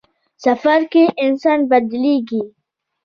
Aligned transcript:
سفر 0.43 0.79
کې 0.91 1.03
انسان 1.25 1.59
بدلېږي. 1.69 2.41